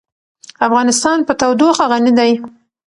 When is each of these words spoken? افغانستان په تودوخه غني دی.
افغانستان 0.67 1.17
په 1.27 1.33
تودوخه 1.39 1.85
غني 1.91 2.11
دی. 2.19 2.31